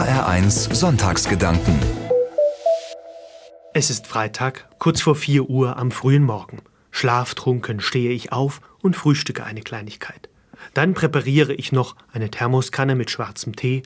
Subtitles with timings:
[0.00, 1.78] HR1 Sonntagsgedanken.
[3.74, 6.62] Es ist Freitag, kurz vor 4 Uhr am frühen Morgen.
[6.90, 10.30] Schlaftrunken stehe ich auf und frühstücke eine Kleinigkeit.
[10.72, 13.82] Dann präpariere ich noch eine Thermoskanne mit schwarzem Tee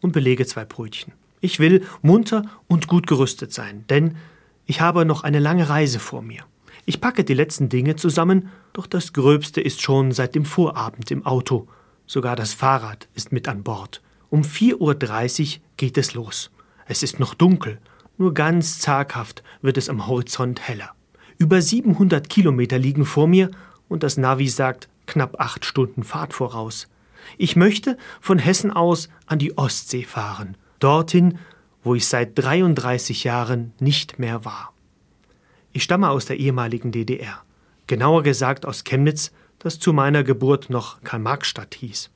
[0.00, 1.14] und belege zwei Brötchen.
[1.40, 4.14] Ich will munter und gut gerüstet sein, denn
[4.66, 6.44] ich habe noch eine lange Reise vor mir.
[6.84, 11.26] Ich packe die letzten Dinge zusammen, doch das Gröbste ist schon seit dem Vorabend im
[11.26, 11.66] Auto.
[12.06, 14.00] Sogar das Fahrrad ist mit an Bord.
[14.28, 16.50] Um 4.30 Uhr geht es los.
[16.86, 17.78] Es ist noch dunkel,
[18.18, 20.90] nur ganz zaghaft wird es am Horizont heller.
[21.38, 23.50] Über 700 Kilometer liegen vor mir
[23.88, 26.88] und das Navi sagt knapp acht Stunden Fahrt voraus.
[27.38, 31.38] Ich möchte von Hessen aus an die Ostsee fahren, dorthin,
[31.82, 34.72] wo ich seit 33 Jahren nicht mehr war.
[35.72, 37.42] Ich stamme aus der ehemaligen DDR,
[37.86, 42.10] genauer gesagt aus Chemnitz, das zu meiner Geburt noch Karl-Marx-Stadt hieß.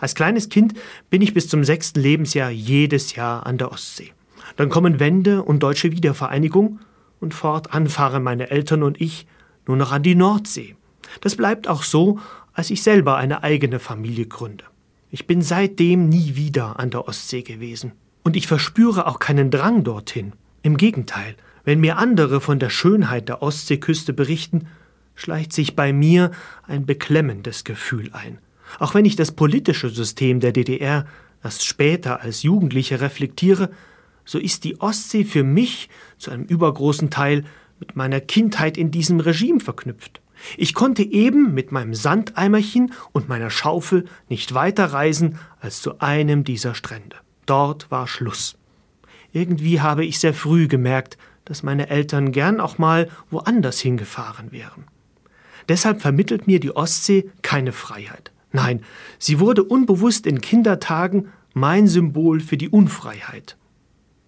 [0.00, 0.74] Als kleines Kind
[1.10, 4.12] bin ich bis zum sechsten Lebensjahr jedes Jahr an der Ostsee.
[4.56, 6.80] Dann kommen Wende und deutsche Wiedervereinigung
[7.20, 9.26] und fortan fahren meine Eltern und ich
[9.66, 10.76] nur noch an die Nordsee.
[11.20, 12.18] Das bleibt auch so,
[12.52, 14.64] als ich selber eine eigene Familie gründe.
[15.10, 17.92] Ich bin seitdem nie wieder an der Ostsee gewesen.
[18.24, 20.32] Und ich verspüre auch keinen Drang dorthin.
[20.62, 24.66] Im Gegenteil, wenn mir andere von der Schönheit der Ostseeküste berichten,
[25.14, 26.30] schleicht sich bei mir
[26.66, 28.38] ein beklemmendes Gefühl ein.
[28.78, 31.06] Auch wenn ich das politische System der DDR
[31.42, 33.70] erst später als Jugendliche reflektiere,
[34.24, 37.44] so ist die Ostsee für mich zu einem übergroßen Teil
[37.78, 40.20] mit meiner Kindheit in diesem Regime verknüpft.
[40.56, 46.44] Ich konnte eben mit meinem Sandeimerchen und meiner Schaufel nicht weiter reisen als zu einem
[46.44, 47.16] dieser Strände.
[47.46, 48.56] Dort war Schluss.
[49.32, 54.84] Irgendwie habe ich sehr früh gemerkt, dass meine Eltern gern auch mal woanders hingefahren wären.
[55.68, 58.32] Deshalb vermittelt mir die Ostsee keine Freiheit.
[58.54, 58.84] Nein,
[59.18, 63.56] sie wurde unbewusst in Kindertagen mein Symbol für die Unfreiheit.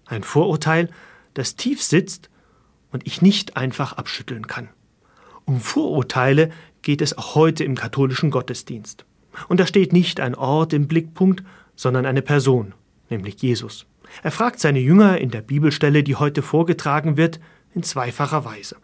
[0.05, 0.91] Ein Vorurteil,
[1.35, 2.29] das tief sitzt
[2.91, 4.69] und ich nicht einfach abschütteln kann.
[5.45, 6.51] Um Vorurteile
[6.83, 9.05] geht es auch heute im katholischen Gottesdienst.
[9.47, 11.45] Und da steht nicht ein Ort im Blickpunkt,
[11.77, 12.75] sondern eine Person,
[13.11, 13.87] nämlich Jesus.
[14.25, 17.39] Er fragt seine Jünger in der Bibelstelle, die heute vorgetragen wird,
[17.77, 18.75] in zweifacher Weise.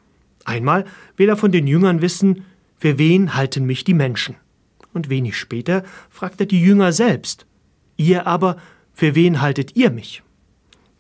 [0.45, 0.85] Einmal
[1.17, 2.45] will er von den Jüngern wissen,
[2.79, 4.37] für wen halten mich die Menschen?
[4.93, 7.47] Und wenig später fragt er die Jünger selbst,
[7.97, 8.57] ihr aber,
[8.93, 10.23] für wen haltet ihr mich?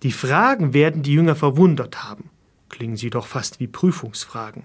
[0.02, 2.30] Die Fragen werden die Jünger verwundert haben.
[2.68, 4.64] Klingen sie doch fast wie Prüfungsfragen.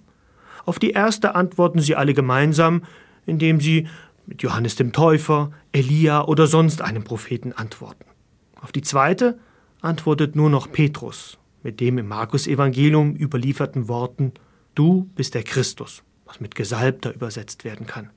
[0.65, 2.83] Auf die erste antworten sie alle gemeinsam,
[3.25, 3.87] indem sie
[4.25, 8.05] mit Johannes dem Täufer, Elia oder sonst einem Propheten antworten.
[8.61, 9.39] Auf die zweite
[9.81, 14.33] antwortet nur noch Petrus mit dem im Markus-Evangelium überlieferten Worten:
[14.75, 18.09] Du bist der Christus, was mit Gesalbter übersetzt werden kann.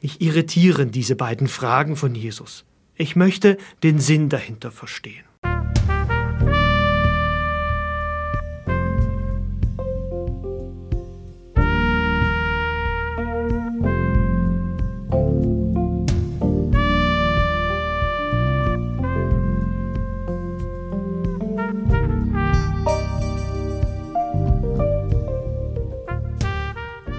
[0.00, 2.64] Mich irritieren diese beiden Fragen von Jesus.
[2.94, 5.24] Ich möchte den Sinn dahinter verstehen.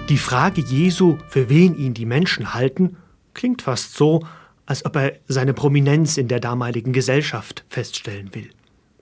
[0.08, 2.96] Die Frage Jesu, für wen ihn die Menschen halten,
[3.34, 4.26] klingt fast so,
[4.64, 8.48] als ob er seine Prominenz in der damaligen Gesellschaft feststellen will.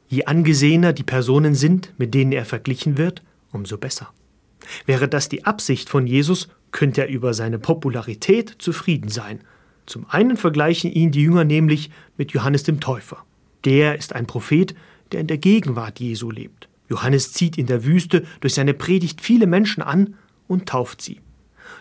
[0.08, 3.22] Je angesehener die Personen sind, mit denen er verglichen wird,
[3.52, 4.08] umso besser.
[4.84, 9.38] Wäre das die Absicht von Jesus, könnte er über seine Popularität zufrieden sein.
[9.86, 13.24] Zum einen vergleichen ihn die Jünger nämlich mit Johannes dem Täufer.
[13.64, 14.74] Der ist ein Prophet,
[15.12, 16.68] der in der Gegenwart Jesu lebt.
[16.88, 20.16] Johannes zieht in der Wüste durch seine Predigt viele Menschen an
[20.48, 21.20] und tauft sie.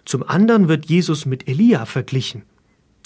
[0.05, 2.43] Zum anderen wird Jesus mit Elia verglichen.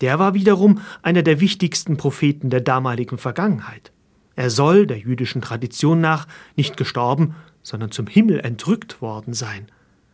[0.02, 3.92] Der war wiederum einer der wichtigsten Propheten der damaligen Vergangenheit.
[4.36, 9.68] Er soll, der jüdischen Tradition nach, nicht gestorben, sondern zum Himmel entrückt worden sein.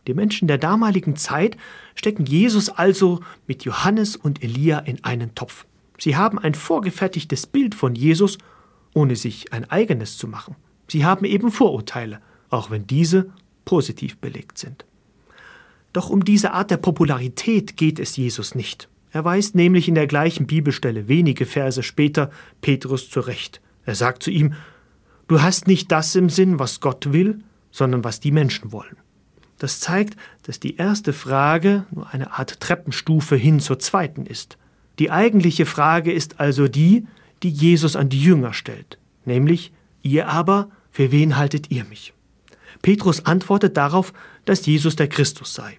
[0.06, 1.56] Die Menschen der damaligen Zeit
[1.94, 5.66] stecken Jesus also mit Johannes und Elia in einen Topf.
[5.98, 8.38] Sie haben ein vorgefertigtes Bild von Jesus,
[8.94, 10.56] ohne sich ein eigenes zu machen.
[10.88, 12.20] Sie haben eben Vorurteile,
[12.50, 13.30] auch wenn diese
[13.64, 14.84] positiv belegt sind.
[15.96, 18.90] Doch um diese Art der Popularität geht es Jesus nicht.
[19.12, 23.62] Er weist nämlich in der gleichen Bibelstelle wenige Verse später Petrus zurecht.
[23.86, 24.52] Er sagt zu ihm,
[25.26, 27.38] Du hast nicht das im Sinn, was Gott will,
[27.70, 28.98] sondern was die Menschen wollen.
[29.56, 34.58] Das zeigt, dass die erste Frage nur eine Art Treppenstufe hin zur zweiten ist.
[34.98, 37.06] Die eigentliche Frage ist also die,
[37.42, 39.72] die Jesus an die Jünger stellt, nämlich,
[40.02, 42.12] ihr aber, für wen haltet ihr mich?
[42.82, 44.12] Petrus antwortet darauf,
[44.44, 45.78] dass Jesus der Christus sei.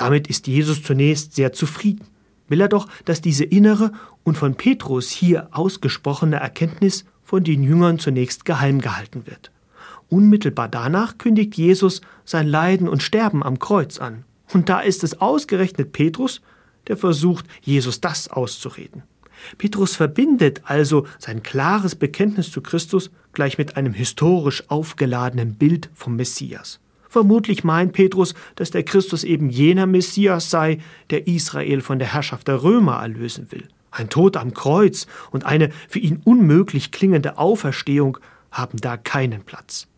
[0.00, 2.06] Damit ist Jesus zunächst sehr zufrieden.
[2.48, 3.92] will er doch, dass diese innere
[4.24, 9.52] und von Petrus hier ausgesprochene Erkenntnis von den Jüngern zunächst geheim gehalten wird.
[10.08, 14.24] Unmittelbar danach kündigt Jesus sein Leiden und Sterben am Kreuz an.
[14.54, 16.40] Und da ist es ausgerechnet Petrus,
[16.88, 19.02] der versucht, Jesus das auszureden.
[19.58, 26.16] Petrus verbindet also sein klares Bekenntnis zu Christus gleich mit einem historisch aufgeladenen Bild vom
[26.16, 26.80] Messias.
[27.10, 30.78] Vermutlich meint Petrus, dass der Christus eben jener Messias sei,
[31.10, 33.66] der Israel von der Herrschaft der Römer erlösen will.
[33.90, 38.18] Ein Tod am Kreuz und eine für ihn unmöglich klingende Auferstehung
[38.52, 39.88] haben da keinen Platz.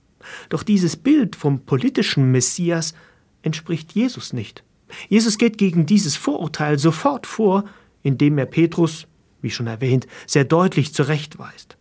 [0.48, 2.94] Doch dieses Bild vom politischen Messias
[3.42, 4.64] entspricht Jesus nicht.
[5.10, 7.64] Jesus geht gegen dieses Vorurteil sofort vor,
[8.02, 9.06] indem er Petrus,
[9.42, 11.76] wie schon erwähnt, sehr deutlich zurechtweist.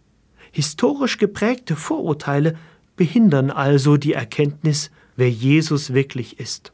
[0.51, 2.57] Historisch geprägte Vorurteile
[2.97, 6.71] behindern also die Erkenntnis, wer Jesus wirklich ist.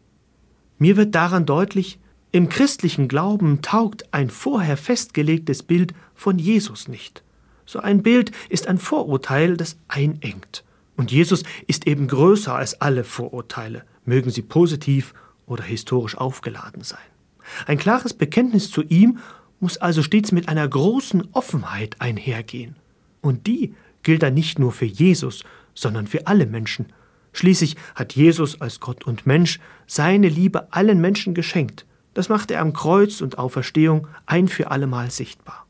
[0.78, 2.00] Mir wird daran deutlich,
[2.32, 7.24] im christlichen Glauben taugt ein vorher festgelegtes Bild von Jesus nicht.
[7.66, 10.64] So ein Bild ist ein Vorurteil, das einengt.
[10.96, 15.14] Und Jesus ist eben größer als alle Vorurteile, mögen sie positiv
[15.46, 17.00] oder historisch aufgeladen sein.
[17.66, 19.20] Ein klares Bekenntnis zu ihm
[19.60, 22.76] muss also stets mit einer großen Offenheit einhergehen.
[23.22, 23.74] Und die
[24.04, 25.44] gilt dann nicht nur für Jesus,
[25.74, 26.88] sondern für alle Menschen.
[27.38, 31.86] Schließlich hat Jesus als Gott und Mensch seine Liebe allen Menschen geschenkt.
[32.16, 35.68] Das macht er am Kreuz und Auferstehung ein für allemal sichtbar.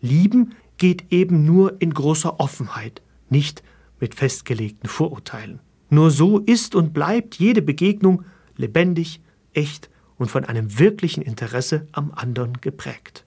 [0.00, 3.00] Lieben geht eben nur in großer Offenheit,
[3.30, 3.62] nicht
[4.00, 5.60] mit festgelegten Vorurteilen.
[5.88, 8.24] Nur so ist und bleibt jede Begegnung
[8.56, 9.20] lebendig,
[9.52, 13.24] echt und von einem wirklichen Interesse am anderen geprägt.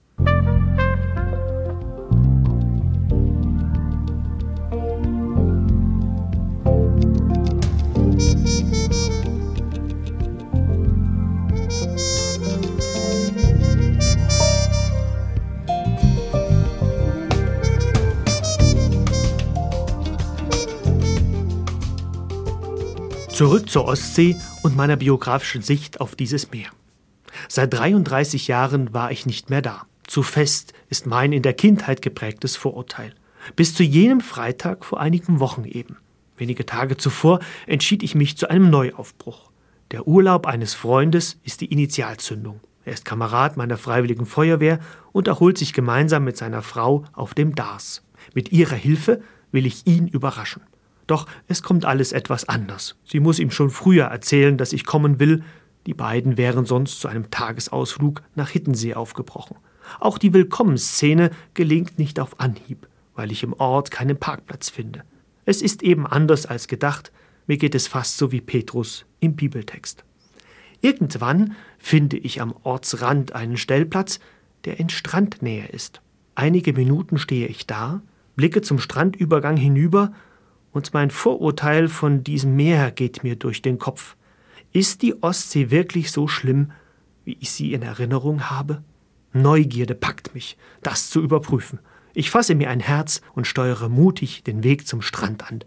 [23.42, 26.68] Zurück zur Ostsee und meiner biografischen Sicht auf dieses Meer.
[27.48, 29.82] Seit 33 Jahren war ich nicht mehr da.
[30.06, 33.12] Zu fest ist mein in der Kindheit geprägtes Vorurteil.
[33.56, 35.96] Bis zu jenem Freitag vor einigen Wochen eben.
[36.36, 39.50] Wenige Tage zuvor entschied ich mich zu einem Neuaufbruch.
[39.90, 42.60] Der Urlaub eines Freundes ist die Initialzündung.
[42.84, 44.78] Er ist Kamerad meiner freiwilligen Feuerwehr
[45.10, 48.04] und erholt sich gemeinsam mit seiner Frau auf dem Dars.
[48.34, 50.62] Mit ihrer Hilfe will ich ihn überraschen.
[51.06, 52.96] Doch es kommt alles etwas anders.
[53.04, 55.42] Sie muss ihm schon früher erzählen, dass ich kommen will.
[55.86, 59.56] Die beiden wären sonst zu einem Tagesausflug nach Hittensee aufgebrochen.
[60.00, 65.02] Auch die Willkommensszene gelingt nicht auf Anhieb, weil ich im Ort keinen Parkplatz finde.
[65.44, 67.10] Es ist eben anders als gedacht,
[67.46, 70.04] mir geht es fast so wie Petrus im Bibeltext.
[70.80, 74.20] Irgendwann finde ich am Ortsrand einen Stellplatz,
[74.64, 76.00] der in Strandnähe ist.
[76.34, 78.02] Einige Minuten stehe ich da,
[78.36, 80.12] blicke zum Strandübergang hinüber
[80.72, 84.16] und mein Vorurteil von diesem Meer geht mir durch den Kopf.
[84.72, 86.72] Ist die Ostsee wirklich so schlimm,
[87.24, 88.82] wie ich sie in Erinnerung habe?
[89.32, 91.78] Neugierde packt mich, das zu überprüfen.
[92.14, 95.60] Ich fasse mir ein Herz und steuere mutig den Weg zum Strand an.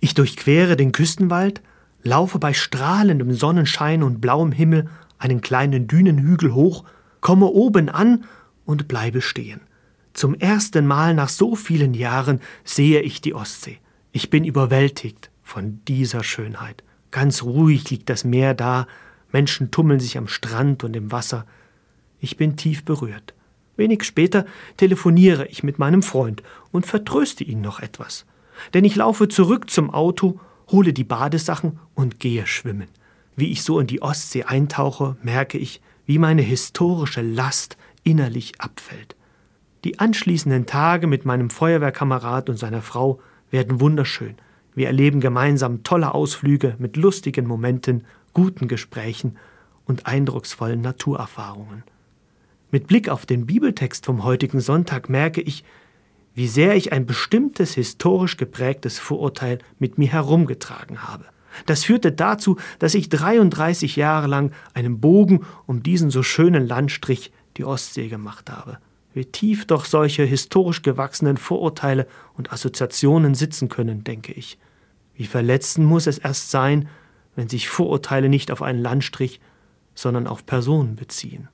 [0.00, 1.60] Ich durchquere den Küstenwald,
[2.02, 6.84] laufe bei strahlendem Sonnenschein und blauem Himmel einen kleinen Dünenhügel hoch,
[7.20, 8.24] komme oben an
[8.64, 9.60] und bleibe stehen.
[10.14, 13.78] Zum ersten Mal nach so vielen Jahren sehe ich die Ostsee.
[14.12, 16.82] Ich bin überwältigt von dieser Schönheit.
[17.12, 18.86] Ganz ruhig liegt das Meer da,
[19.32, 21.46] Menschen tummeln sich am Strand und im Wasser.
[22.18, 23.34] Ich bin tief berührt.
[23.76, 24.46] Wenig später
[24.76, 26.42] telefoniere ich mit meinem Freund
[26.72, 28.26] und vertröste ihn noch etwas.
[28.74, 32.88] Denn ich laufe zurück zum Auto, hole die Badesachen und gehe schwimmen.
[33.36, 39.14] Wie ich so in die Ostsee eintauche, merke ich, wie meine historische Last innerlich abfällt.
[39.84, 43.20] Die anschließenden Tage mit meinem Feuerwehrkamerad und seiner Frau
[43.50, 44.34] werden wunderschön.
[44.74, 49.36] Wir erleben gemeinsam tolle Ausflüge mit lustigen Momenten, guten Gesprächen
[49.84, 51.82] und eindrucksvollen Naturerfahrungen.
[52.70, 55.64] Mit Blick auf den Bibeltext vom heutigen Sonntag merke ich,
[56.34, 61.24] wie sehr ich ein bestimmtes historisch geprägtes Vorurteil mit mir herumgetragen habe.
[61.66, 67.32] Das führte dazu, dass ich 33 Jahre lang einen Bogen um diesen so schönen Landstrich,
[67.56, 68.78] die Ostsee, gemacht habe
[69.20, 72.06] wie tief doch solche historisch gewachsenen Vorurteile
[72.38, 74.56] und Assoziationen sitzen können, denke ich.
[75.14, 76.88] Wie verletzend muss es erst sein,
[77.36, 79.38] wenn sich Vorurteile nicht auf einen Landstrich,
[79.94, 81.48] sondern auf Personen beziehen.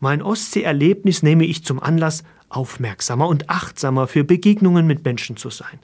[0.00, 5.78] Mein Ostsee-Erlebnis nehme ich zum Anlass, aufmerksamer und achtsamer für Begegnungen mit Menschen zu sein.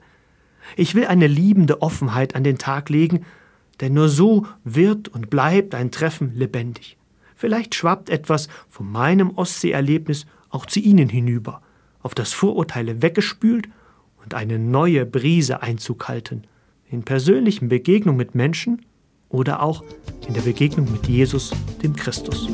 [0.75, 3.25] Ich will eine liebende Offenheit an den Tag legen,
[3.79, 6.97] denn nur so wird und bleibt ein Treffen lebendig.
[7.35, 11.61] Vielleicht schwappt etwas von meinem Ostseeerlebnis auch zu Ihnen hinüber,
[12.01, 13.67] auf das Vorurteile weggespült
[14.23, 16.43] und eine neue Brise Einzug halten,
[16.89, 18.85] in persönlichen Begegnungen mit Menschen
[19.27, 19.83] oder auch
[20.27, 22.47] in der Begegnung mit Jesus, dem Christus.